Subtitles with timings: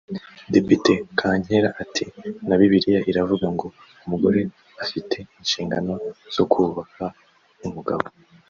[0.53, 2.05] Depite Kankera ati
[2.47, 3.67] “Na Bibiliya iravuga ngo
[4.05, 4.41] umugore
[4.83, 5.93] afite inshingano
[6.35, 7.07] zo kubaha
[7.67, 8.05] umugabo